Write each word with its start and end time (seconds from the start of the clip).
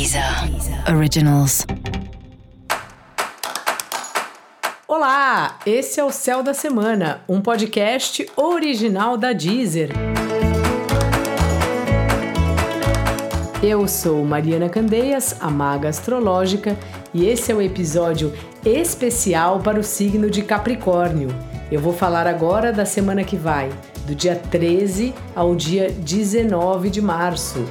Deezer 0.00 0.24
Originals. 0.96 1.66
Olá, 4.88 5.58
esse 5.66 6.00
é 6.00 6.04
o 6.04 6.10
Céu 6.10 6.42
da 6.42 6.54
Semana, 6.54 7.20
um 7.28 7.42
podcast 7.42 8.26
original 8.34 9.18
da 9.18 9.34
Deezer. 9.34 9.90
Eu 13.62 13.86
sou 13.86 14.24
Mariana 14.24 14.70
Candeias, 14.70 15.36
a 15.38 15.50
maga 15.50 15.90
astrológica, 15.90 16.78
e 17.12 17.26
esse 17.26 17.52
é 17.52 17.54
o 17.54 17.60
episódio 17.60 18.32
especial 18.64 19.60
para 19.60 19.78
o 19.78 19.84
signo 19.84 20.30
de 20.30 20.40
Capricórnio. 20.40 21.28
Eu 21.70 21.78
vou 21.78 21.92
falar 21.92 22.26
agora 22.26 22.72
da 22.72 22.86
semana 22.86 23.22
que 23.22 23.36
vai, 23.36 23.68
do 24.06 24.14
dia 24.14 24.34
13 24.34 25.12
ao 25.36 25.54
dia 25.54 25.90
19 25.90 26.88
de 26.88 27.02
março. 27.02 27.62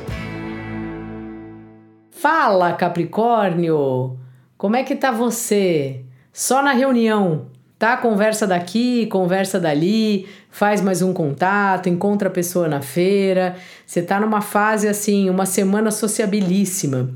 Fala, 2.21 2.73
Capricórnio! 2.73 4.17
Como 4.57 4.75
é 4.75 4.83
que 4.83 4.93
tá 4.93 5.09
você? 5.09 6.01
Só 6.33 6.61
na 6.61 6.73
reunião, 6.73 7.45
tá? 7.77 7.95
Conversa 7.95 8.45
daqui, 8.45 9.05
conversa 9.05 9.57
dali, 9.57 10.27
faz 10.51 10.81
mais 10.81 11.01
um 11.01 11.13
contato, 11.13 11.87
encontra 11.87 12.27
a 12.27 12.31
pessoa 12.31 12.67
na 12.67 12.81
feira. 12.81 13.55
Você 13.85 14.01
tá 14.01 14.19
numa 14.19 14.41
fase 14.41 14.85
assim, 14.89 15.29
uma 15.29 15.45
semana 15.45 15.91
sociabilíssima. 15.91 17.09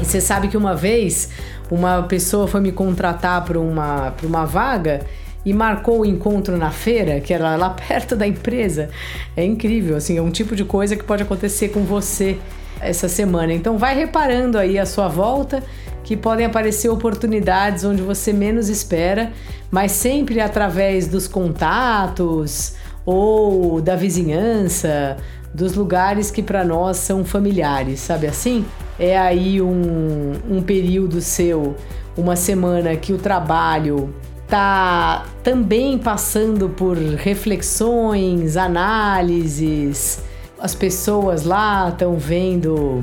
E 0.00 0.04
você 0.04 0.20
sabe 0.20 0.46
que 0.46 0.56
uma 0.56 0.76
vez 0.76 1.28
uma 1.68 2.04
pessoa 2.04 2.46
foi 2.46 2.60
me 2.60 2.70
contratar 2.70 3.44
para 3.44 3.58
uma, 3.58 4.14
uma 4.22 4.44
vaga 4.44 5.04
e 5.44 5.52
marcou 5.52 6.00
o 6.00 6.06
encontro 6.06 6.56
na 6.56 6.70
feira, 6.70 7.20
que 7.20 7.32
era 7.32 7.56
lá 7.56 7.70
perto 7.70 8.14
da 8.14 8.26
empresa. 8.26 8.90
É 9.36 9.44
incrível, 9.44 9.96
assim, 9.96 10.18
é 10.18 10.22
um 10.22 10.30
tipo 10.30 10.54
de 10.54 10.64
coisa 10.64 10.96
que 10.96 11.04
pode 11.04 11.22
acontecer 11.22 11.68
com 11.68 11.82
você 11.84 12.38
essa 12.80 13.08
semana. 13.08 13.52
Então 13.52 13.78
vai 13.78 13.94
reparando 13.94 14.58
aí 14.58 14.78
a 14.78 14.86
sua 14.86 15.08
volta 15.08 15.62
que 16.02 16.16
podem 16.16 16.46
aparecer 16.46 16.88
oportunidades 16.88 17.84
onde 17.84 18.02
você 18.02 18.32
menos 18.32 18.68
espera, 18.68 19.32
mas 19.70 19.92
sempre 19.92 20.40
através 20.40 21.06
dos 21.06 21.28
contatos 21.28 22.74
ou 23.04 23.80
da 23.80 23.96
vizinhança, 23.96 25.16
dos 25.52 25.74
lugares 25.74 26.30
que 26.30 26.42
para 26.42 26.64
nós 26.64 26.96
são 26.96 27.24
familiares, 27.24 28.00
sabe 28.00 28.26
assim? 28.26 28.64
É 28.98 29.18
aí 29.18 29.60
um, 29.60 30.32
um 30.48 30.62
período 30.62 31.20
seu, 31.20 31.74
uma 32.16 32.36
semana 32.36 32.94
que 32.96 33.12
o 33.12 33.18
trabalho 33.18 34.14
tá 34.50 35.26
também 35.44 35.96
passando 35.96 36.68
por 36.68 36.96
reflexões, 36.96 38.56
análises. 38.56 40.20
As 40.58 40.74
pessoas 40.74 41.44
lá 41.44 41.88
estão 41.88 42.16
vendo 42.16 43.00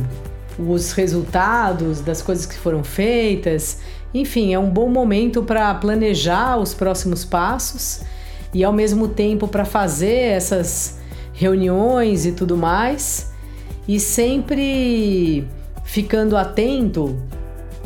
os 0.59 0.91
resultados 0.91 2.01
das 2.01 2.21
coisas 2.21 2.45
que 2.45 2.57
foram 2.57 2.83
feitas. 2.83 3.79
Enfim, 4.13 4.53
é 4.53 4.59
um 4.59 4.69
bom 4.69 4.89
momento 4.89 5.41
para 5.41 5.73
planejar 5.75 6.57
os 6.57 6.73
próximos 6.73 7.23
passos 7.23 8.01
e 8.53 8.63
ao 8.63 8.73
mesmo 8.73 9.07
tempo 9.07 9.47
para 9.47 9.63
fazer 9.63 10.33
essas 10.33 10.99
reuniões 11.33 12.25
e 12.25 12.33
tudo 12.33 12.57
mais. 12.57 13.31
E 13.87 14.01
sempre 14.01 15.47
ficando 15.85 16.35
atento 16.35 17.17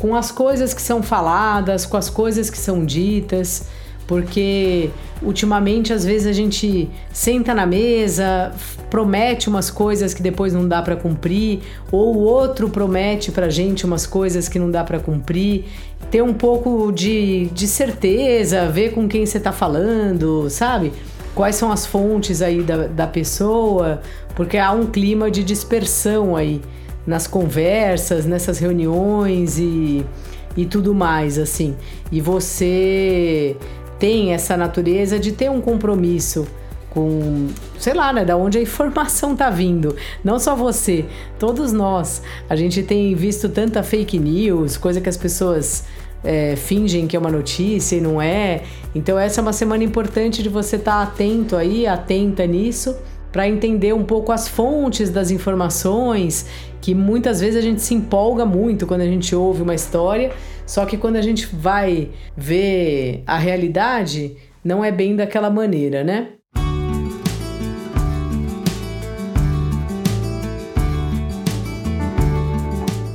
com 0.02 0.16
as 0.16 0.32
coisas 0.32 0.74
que 0.74 0.82
são 0.82 1.00
faladas, 1.00 1.86
com 1.86 1.96
as 1.96 2.10
coisas 2.10 2.50
que 2.50 2.58
são 2.58 2.84
ditas, 2.84 3.68
porque 4.04 4.90
ultimamente 5.22 5.92
às 5.92 6.04
vezes 6.04 6.26
a 6.26 6.32
gente 6.32 6.90
senta 7.12 7.54
na 7.54 7.64
mesa, 7.64 8.50
promete 8.90 9.48
umas 9.48 9.70
coisas 9.70 10.12
que 10.12 10.20
depois 10.20 10.52
não 10.52 10.66
dá 10.66 10.82
para 10.82 10.96
cumprir, 10.96 11.60
ou 11.92 12.16
o 12.16 12.18
outro 12.18 12.68
promete 12.68 13.30
pra 13.30 13.48
gente 13.48 13.86
umas 13.86 14.04
coisas 14.04 14.48
que 14.48 14.58
não 14.58 14.72
dá 14.72 14.82
para 14.82 14.98
cumprir. 14.98 15.66
Ter 16.10 16.20
um 16.20 16.34
pouco 16.34 16.90
de, 16.90 17.46
de 17.52 17.68
certeza, 17.68 18.68
ver 18.68 18.90
com 18.90 19.06
quem 19.06 19.24
você 19.24 19.38
tá 19.38 19.52
falando, 19.52 20.50
sabe? 20.50 20.92
Quais 21.32 21.54
são 21.54 21.70
as 21.70 21.86
fontes 21.86 22.42
aí 22.42 22.60
da, 22.60 22.88
da 22.88 23.06
pessoa, 23.06 24.02
porque 24.34 24.58
há 24.58 24.72
um 24.72 24.86
clima 24.86 25.30
de 25.30 25.44
dispersão 25.44 26.34
aí 26.34 26.60
nas 27.06 27.26
conversas, 27.26 28.26
nessas 28.26 28.58
reuniões 28.58 29.58
e, 29.58 30.04
e 30.56 30.66
tudo 30.66 30.94
mais, 30.94 31.38
assim. 31.38 31.76
E 32.10 32.20
você 32.20 33.56
tem 33.98 34.32
essa 34.32 34.56
natureza 34.56 35.18
de 35.18 35.32
ter 35.32 35.50
um 35.50 35.60
compromisso 35.60 36.46
com, 36.90 37.48
sei 37.78 37.94
lá, 37.94 38.12
né, 38.12 38.24
da 38.24 38.36
onde 38.36 38.58
a 38.58 38.60
informação 38.62 39.34
tá 39.34 39.50
vindo. 39.50 39.96
Não 40.22 40.38
só 40.38 40.54
você, 40.54 41.04
todos 41.38 41.72
nós. 41.72 42.22
A 42.48 42.56
gente 42.56 42.82
tem 42.82 43.14
visto 43.14 43.48
tanta 43.48 43.82
fake 43.82 44.18
news, 44.18 44.76
coisa 44.76 45.00
que 45.00 45.08
as 45.08 45.16
pessoas 45.16 45.84
é, 46.24 46.54
fingem 46.54 47.06
que 47.06 47.16
é 47.16 47.18
uma 47.18 47.30
notícia 47.30 47.96
e 47.96 48.00
não 48.00 48.20
é. 48.20 48.62
Então 48.94 49.18
essa 49.18 49.40
é 49.40 49.42
uma 49.42 49.52
semana 49.52 49.82
importante 49.82 50.42
de 50.42 50.48
você 50.48 50.76
estar 50.76 50.92
tá 50.92 51.02
atento 51.02 51.56
aí, 51.56 51.86
atenta 51.86 52.46
nisso 52.46 52.94
para 53.32 53.48
entender 53.48 53.94
um 53.94 54.04
pouco 54.04 54.30
as 54.30 54.46
fontes 54.46 55.08
das 55.08 55.30
informações, 55.30 56.46
que 56.82 56.94
muitas 56.94 57.40
vezes 57.40 57.56
a 57.56 57.62
gente 57.62 57.80
se 57.80 57.94
empolga 57.94 58.44
muito 58.44 58.86
quando 58.86 59.00
a 59.00 59.06
gente 59.06 59.34
ouve 59.34 59.62
uma 59.62 59.74
história, 59.74 60.30
só 60.66 60.84
que 60.84 60.98
quando 60.98 61.16
a 61.16 61.22
gente 61.22 61.46
vai 61.46 62.10
ver 62.36 63.22
a 63.26 63.38
realidade, 63.38 64.36
não 64.62 64.84
é 64.84 64.92
bem 64.92 65.16
daquela 65.16 65.48
maneira, 65.48 66.04
né? 66.04 66.28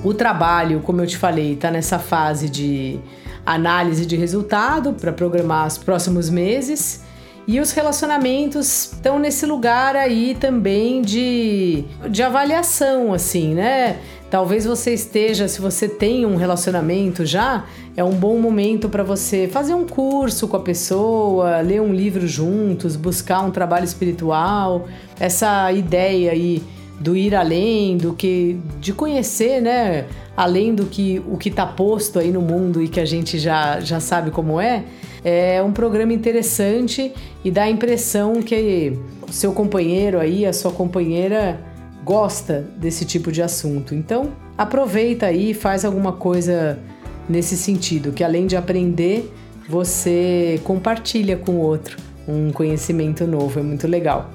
O 0.04 0.14
trabalho, 0.14 0.80
como 0.80 1.02
eu 1.02 1.06
te 1.06 1.18
falei, 1.18 1.54
está 1.54 1.70
nessa 1.70 2.00
fase 2.00 2.50
de 2.50 3.00
análise 3.46 4.06
de 4.06 4.16
resultado 4.16 4.94
para 4.94 5.12
programar 5.12 5.68
os 5.68 5.78
próximos 5.78 6.30
meses. 6.30 7.04
E 7.47 7.62
os 7.62 7.72
relacionamentos 7.72 8.91
estão 8.91 9.18
nesse 9.18 9.46
lugar 9.46 9.96
aí 9.96 10.35
também 10.38 11.02
de, 11.02 11.85
de 12.09 12.22
avaliação, 12.22 13.13
assim, 13.13 13.53
né? 13.53 14.00
Talvez 14.30 14.66
você 14.66 14.94
esteja, 14.94 15.47
se 15.47 15.62
você 15.62 15.88
tem 15.88 16.25
um 16.25 16.36
relacionamento 16.36 17.25
já, 17.25 17.63
é 17.96 18.03
um 18.03 18.12
bom 18.12 18.38
momento 18.38 18.90
para 18.90 19.02
você 19.02 19.47
fazer 19.47 19.74
um 19.74 19.88
curso 19.88 20.50
com 20.50 20.57
a 20.57 20.59
pessoa, 20.59 21.62
ler 21.62 21.81
um 21.81 21.94
livro 21.94 22.28
juntos, 22.28 22.97
buscar 22.97 23.40
um 23.40 23.52
trabalho 23.52 23.86
espiritual. 23.86 24.86
Essa 25.18 25.72
ideia 25.72 26.34
aí 26.34 26.62
do 27.00 27.16
ir 27.16 27.35
além, 27.35 27.97
do 27.97 28.13
que 28.13 28.59
de 28.80 28.91
conhecer, 28.94 29.62
né, 29.62 30.06
além 30.35 30.74
do 30.74 30.85
que 30.85 31.22
o 31.28 31.38
que 31.38 31.50
está 31.50 31.66
posto 31.66 32.19
aí 32.19 32.31
no 32.31 32.41
mundo 32.41 32.81
e 32.81 32.88
que 32.88 33.00
a 33.00 33.06
gente 33.06 33.38
já 33.38 33.80
já 33.80 34.00
sabe 34.00 34.31
como 34.31 34.59
é 34.59 34.84
é 35.24 35.62
um 35.62 35.72
programa 35.72 36.13
interessante 36.13 37.12
e 37.44 37.52
dá 37.52 37.63
a 37.63 37.69
impressão 37.69 38.41
que 38.41 38.94
o 39.28 39.34
seu 39.34 39.52
companheiro 39.52 40.19
aí, 40.19 40.46
a 40.46 40.53
sua 40.53 40.72
companheira 40.72 41.59
gosta 42.03 42.66
desse 42.78 43.03
tipo 43.03 43.31
de 43.31 43.41
assunto. 43.41 43.94
Então, 43.94 44.31
aproveita 44.57 45.25
aí 45.25 45.52
e 45.52 45.53
faz 45.53 45.84
alguma 45.84 46.13
coisa 46.13 46.80
nesse 47.28 47.57
sentido, 47.57 48.13
que 48.13 48.24
além 48.24 48.47
de 48.47 48.56
aprender, 48.56 49.30
você 49.68 50.62
compartilha 50.63 51.36
com 51.36 51.56
o 51.56 51.59
outro 51.59 51.97
um 52.25 52.52
conhecimento 52.52 53.28
novo, 53.28 53.59
é 53.59 53.63
muito 53.63 53.88
legal. 53.88 54.30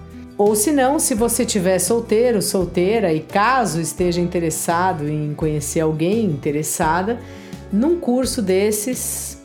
Ou 0.45 0.57
se 0.57 0.73
não, 0.73 0.99
se 0.99 1.15
você 1.15 1.47
tiver 1.47 1.79
solteiro, 1.79 2.43
solteira 2.43 3.13
e 3.13 3.21
caso 3.21 3.81
esteja 3.81 4.21
interessado 4.21 5.09
em 5.09 5.33
conhecer 5.35 5.79
alguém 5.79 6.25
interessada, 6.25 7.21
num 7.73 8.01
curso 8.01 8.43
desses 8.43 9.41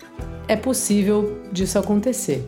é 0.48 0.56
possível 0.56 1.38
disso 1.52 1.78
acontecer. 1.78 2.44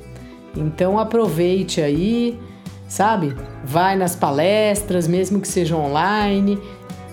Então 0.57 0.97
aproveite 0.97 1.79
aí, 1.79 2.39
sabe? 2.87 3.35
Vai 3.63 3.95
nas 3.95 4.15
palestras, 4.15 5.07
mesmo 5.07 5.39
que 5.39 5.47
sejam 5.47 5.85
online. 5.85 6.59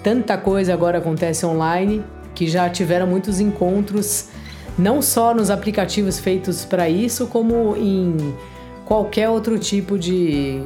Tanta 0.02 0.38
coisa 0.38 0.72
agora 0.72 0.96
acontece 0.96 1.44
online 1.44 2.02
que 2.34 2.48
já 2.48 2.70
tiveram 2.70 3.06
muitos 3.06 3.40
encontros, 3.40 4.28
não 4.78 5.02
só 5.02 5.34
nos 5.34 5.50
aplicativos 5.50 6.18
feitos 6.18 6.64
para 6.64 6.88
isso, 6.88 7.26
como 7.26 7.76
em 7.76 8.34
qualquer 8.86 9.28
outro 9.28 9.58
tipo 9.58 9.98
de, 9.98 10.62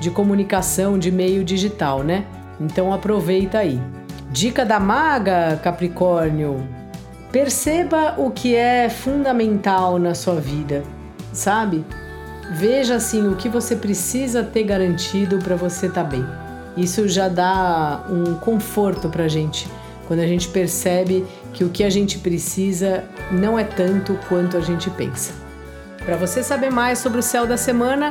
de 0.00 0.10
comunicação 0.10 0.98
de 0.98 1.12
meio 1.12 1.44
digital, 1.44 2.02
né? 2.02 2.24
Então 2.60 2.92
aproveita 2.92 3.58
aí. 3.58 3.80
Dica 4.30 4.64
da 4.64 4.80
maga, 4.80 5.60
Capricórnio: 5.62 6.66
Perceba 7.30 8.14
o 8.18 8.30
que 8.30 8.56
é 8.56 8.88
fundamental 8.88 9.98
na 9.98 10.14
sua 10.14 10.36
vida, 10.36 10.82
sabe? 11.32 11.84
Veja 12.52 12.96
assim 12.96 13.28
o 13.28 13.36
que 13.36 13.48
você 13.48 13.76
precisa 13.76 14.42
ter 14.42 14.64
garantido 14.64 15.38
para 15.38 15.54
você 15.54 15.86
estar 15.86 16.02
tá 16.02 16.10
bem. 16.10 16.26
Isso 16.76 17.06
já 17.06 17.28
dá 17.28 18.04
um 18.08 18.34
conforto 18.34 19.08
para 19.08 19.24
a 19.24 19.28
gente 19.28 19.68
quando 20.10 20.20
a 20.20 20.26
gente 20.26 20.48
percebe 20.48 21.24
que 21.52 21.62
o 21.62 21.68
que 21.68 21.84
a 21.84 21.88
gente 21.88 22.18
precisa 22.18 23.04
não 23.30 23.56
é 23.56 23.62
tanto 23.62 24.18
quanto 24.28 24.56
a 24.56 24.60
gente 24.60 24.90
pensa. 24.90 25.32
Para 26.04 26.16
você 26.16 26.42
saber 26.42 26.68
mais 26.68 26.98
sobre 26.98 27.20
o 27.20 27.22
céu 27.22 27.46
da 27.46 27.56
semana, 27.56 28.10